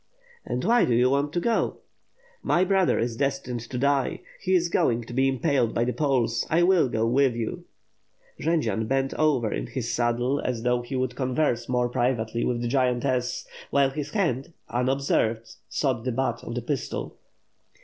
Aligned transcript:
"And 0.47 0.63
why 0.65 0.83
do 0.85 0.95
you 0.95 1.11
want 1.11 1.31
to 1.33 1.39
go?" 1.39 1.77
* 2.11 2.41
"My 2.51 2.63
brother 2.63 2.97
is 2.97 3.15
destined 3.15 3.59
to 3.69 3.77
die; 3.77 4.21
he 4.39 4.55
is 4.55 4.67
going 4.67 5.03
to 5.03 5.13
be 5.13 5.27
impaled 5.27 5.75
by 5.75 5.83
the 5.83 5.93
Poles; 5.93 6.43
I 6.49 6.63
will 6.63 6.89
go 6.89 7.05
with 7.05 7.35
you." 7.35 7.65
Jendzian 8.39 8.87
bent 8.87 9.13
over 9.13 9.53
in 9.53 9.67
his 9.67 9.93
saddle, 9.93 10.39
as 10.41 10.63
though 10.63 10.81
he 10.81 10.95
would 10.95 11.15
con 11.15 11.35
verse 11.35 11.69
more 11.69 11.87
privately 11.87 12.43
with 12.43 12.63
the 12.63 12.67
giantess, 12.67 13.45
while 13.69 13.91
his 13.91 14.09
hand, 14.09 14.53
un 14.69 14.89
observed 14.89 15.53
sought 15.69 16.03
the 16.03 16.11
butt 16.11 16.43
of 16.43 16.55
his 16.55 16.63
pistol. 16.65 17.19